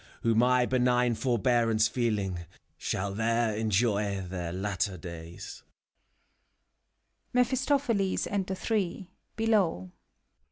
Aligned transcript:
Who, 0.23 0.33
my 0.33 0.65
benign 0.65 1.13
forbearance 1.13 1.87
feeling, 1.87 2.47
Shall 2.75 3.13
there 3.13 3.55
enjoy 3.55 4.25
their 4.27 4.51
latter 4.51 4.97
days. 4.97 5.61